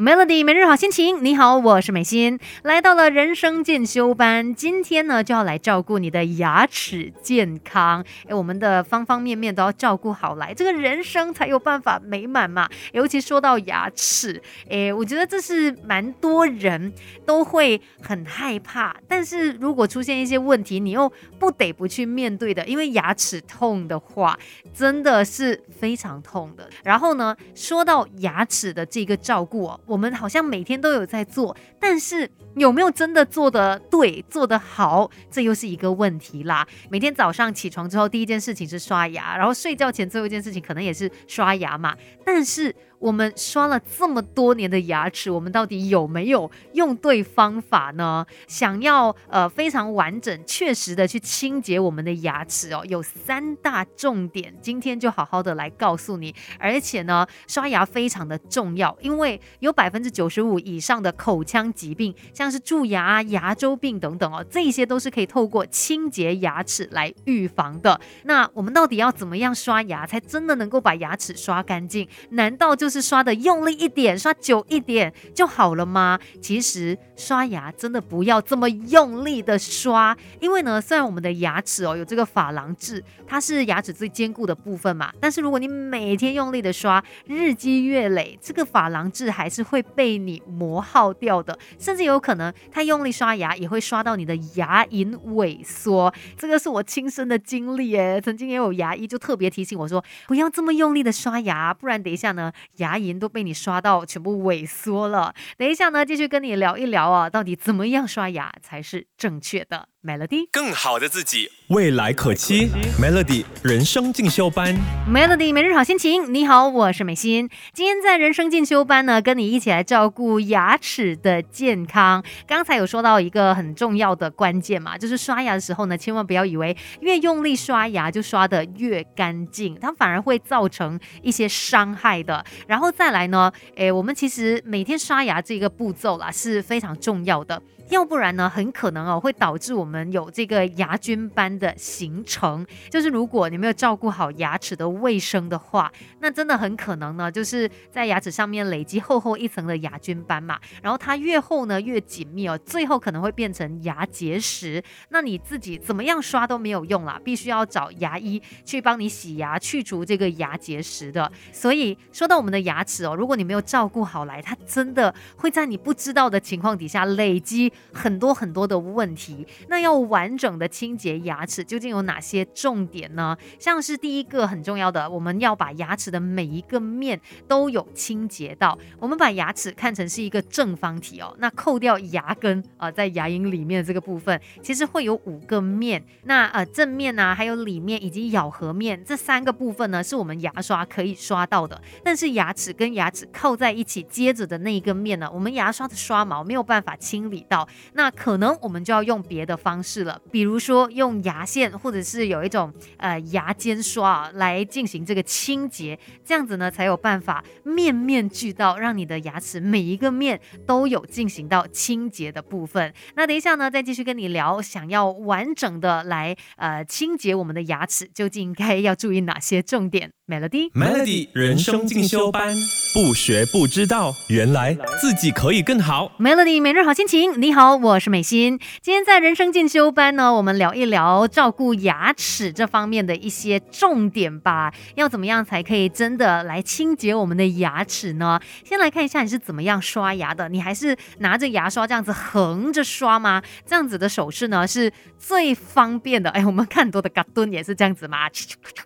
[0.00, 12.66] Melody 每日好心情，你好，我是美心，来到了人生进修班，今天呢就要来照顾你的牙齿健康，哎，我们的方方面面都要照顾好来，这个人生才有办法美满嘛。
[12.92, 16.90] 尤其说到牙齿，哎，我觉得这是蛮多人
[17.26, 24.38] 都会很害怕，但是如果出现一些问题，你又不得不去面对的，因为牙齿痛的话，
[24.72, 26.70] 真的是非常痛的。
[26.82, 29.78] 然后呢，说到牙齿的这个照顾哦。
[29.90, 36.64] 我们好像每天都有在做，但是有没有真的做得对、做得好，这又是一个问题啦。
[36.88, 42.72] 每天早上起床之后，第一件事情是刷牙，然后睡觉前最后一件事情可能也是刷牙嘛，但是。
[43.00, 48.26] 我们刷了这么多年的牙齿，我们到底有没有用对方法呢？
[48.46, 56.34] 想要呃非常完整、确实的去清洁我们的牙齿哦，有三大重点，今天就好好的来告诉你。
[56.58, 67.98] 而且呢，刷牙非常的重要，因为有百分之九十五以上的口腔疾病，像是蛀牙、牙周病等等哦，这些都是可以透过清洁牙齿来预防的。
[68.24, 72.06] 那我们到底要怎么样刷牙，才真的能够把牙齿刷干净？
[72.32, 72.89] 难道就？
[72.90, 76.18] 是刷的用力一点，刷久一点就好了吗？
[76.40, 96.12] 其实刷牙真的不要这么用力的刷，因为呢，虽然我们的牙齿哦有这个珐琅质，它是牙齿最坚固的部分嘛，但是如果你每天用力的刷，日积月累，这个珐琅质还是会被你磨耗掉的，甚至有可能太用力刷牙也会刷到你的牙龈萎缩。
[96.36, 102.52] 这个是我亲身的经历诶，曾经也有牙医就特别提醒我说，不要这么用力的刷牙，不然等一下呢。
[102.80, 105.34] 牙龈都被你刷到全部萎缩了。
[105.56, 112.70] 等一下呢，继续跟你聊一聊啊，到底怎么样刷牙才是正确的？Melody，更好的自己，未来可期。
[112.98, 114.74] Melody 人生进修班
[115.06, 116.32] ，Melody 每日好心情。
[116.32, 117.50] 你好，我是美心。
[117.74, 122.24] 今天在人生进修班呢，跟你一起来照顾牙齿的健康。
[122.46, 132.42] 刚才有说到一个很重要的关键嘛，就是刷牙的时候呢，千万不要以为越用力刷牙就刷得越干净，它反而会造成一些伤害的。
[132.66, 137.60] 然后再来呢，诶，我们其实每天刷牙这个步骤啦是非常重要的。
[137.90, 142.64] 要不然呢，很可能哦会导致我们有这个牙菌斑的形成。
[142.88, 150.58] 就是如果你没有照顾好牙齿的卫生的话，那真的很可能呢，就是在牙齿上面累积厚厚一层的牙菌斑嘛。
[150.82, 154.82] 然后它越厚呢越紧密哦，最后可能会变成牙结石。
[155.08, 161.30] 那你自己怎么样刷都没有用啦，必须要找牙医去帮你洗牙去除这个牙结石的。
[161.52, 167.72] 所以说到我们的牙齿哦，如果你没有照顾好来，它真的会在你不知道的情况底下累积。
[167.92, 173.36] 很多很多的问题，那要完整的清洁牙齿，究竟有哪些重点呢？
[173.58, 178.78] 像是第一个很重要的，我们要把牙齿的每一个面都有清洁到。
[178.98, 186.04] 我们把牙齿看成是一个正方体哦，那扣掉牙根啊，在牙龈里面的这个部分，其实会有五个面。
[186.24, 191.80] 那呃正面啊，还有里面以及咬合面这三个部分呢，是我们牙刷可以刷到的。
[192.04, 197.66] 但是牙齿跟牙齿靠在一起接着的那一个面呢，我们牙刷的刷毛没有办法清理到。
[197.94, 212.92] 那可能我们就要用别的方式了，比如说用牙线，或者是有一种呃牙尖刷啊来进行这个清洁，这样子呢才有办法面面俱到，让你的牙齿每一个面都有进行到清洁的部分。
[213.14, 222.54] 那等一下呢，再继续跟你聊，想要完整的来呃清洁我们的牙齿，究竟应该要注意哪些重点？Melody Melody 人生进修班，
[222.94, 226.12] 不学不知道，原来自己可以更好。
[226.20, 227.74] Melody 每日好心情，你好。
[227.74, 234.72] 我是美心，今天在人生进修班呢，我们聊一聊照顾牙齿这方面的一些重点吧。
[234.94, 238.40] 要怎么样才可以真的来清洁我们的牙齿呢？
[238.64, 243.42] 先来看一下你是怎么样刷牙的，你还是拿着牙刷这样子横着刷吗？
[243.66, 246.30] 这样子的手势呢是最方便的。
[246.30, 248.28] 哎，我们看很多的嘎蹲也是这样子嘛，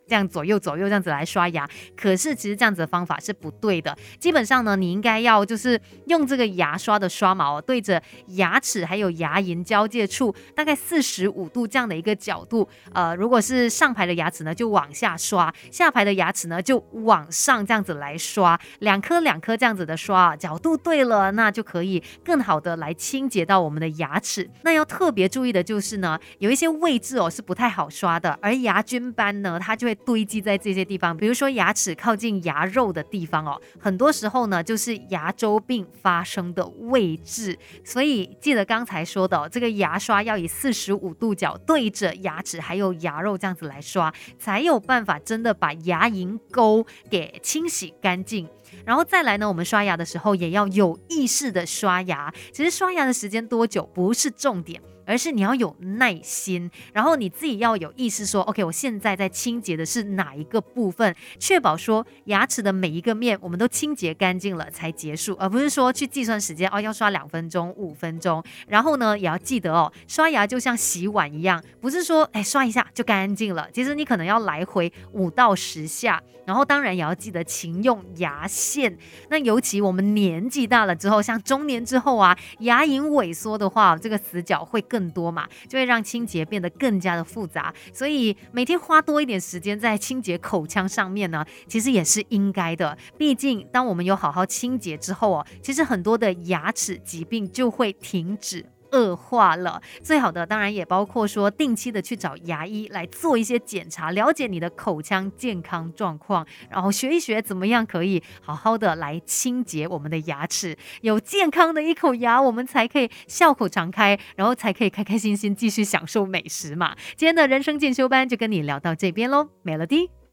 [0.08, 1.68] 这样左右左右这样子来刷刷牙。
[1.96, 3.96] 可是其实这样子的方法是不对的。
[4.18, 8.02] 基本上呢，你应该要就是用这个牙刷的刷毛对着
[8.42, 8.60] 牙。
[8.64, 12.66] 齿还有牙龈交界处，大概四十五度这样的一个角度。
[12.94, 18.58] 呃，如果是上排的牙齿呢，就往下刷；下排的牙齿呢，就往上这样子来刷。
[18.78, 24.48] 两颗两颗这样子的刷，角度对了，那就可以更好的来清洁到我们的牙齿。
[24.62, 31.14] 那要特别注意的就是呢，有一些位置哦是不太好刷的，而牙菌斑呢，它就会堆积在这些地方。
[31.24, 37.58] 比如说牙齿靠近牙肉的地方哦，很多时候呢就是牙周病发生的位置。
[37.82, 48.46] 所以记得刚才说的，这个牙刷要以四十五度角对着牙齿还有牙肉这样子来刷，才有办法真的把牙龈沟给清洗干净。
[48.84, 52.30] 然后再来呢，我们刷牙的时候也要有意识的刷牙。
[52.52, 54.78] 其实刷牙的时间多久不是重点。
[55.06, 68.42] 而是你要有耐心，然后你自己要有意识说，OK，我现在在清洁的是哪一个部分，确保说牙齿的每一个面我们都清洁干净了才结束，而不是说去计算时间哦，要刷两分钟、五分钟。
[68.66, 76.22] 然后呢，也要记得哦，刷牙就像洗碗一样，不是说哎刷一下就干净了，其实你可能要来回五到十下。
[76.46, 78.98] 然后当然也要记得勤用牙线。
[79.30, 84.82] 那尤其我们年纪大了之后，像中年之后啊，牙龈萎缩的话，这个死角会。
[84.94, 92.96] 更多嘛，就会让清洁变得更加的复杂，所以每天花多一点时间在清洁口腔上面呢，其实也是应该的。
[93.18, 98.64] 毕竟，当我们有好好清洁之后哦，其实很多的牙齿疾病就会停止。
[98.94, 116.94] 恶化了，最好的当然也包括说定期的去找牙医来做一些检查，了解你的口腔健康状况，然后学一学怎么样可以好好的来清洁我们的牙齿，有健康的一口牙，我们才可以笑口常开，然后才可以开开心心继续享受美食嘛。
[117.16, 120.23] 今天的人生进修班就跟你聊到这边喽，Melody。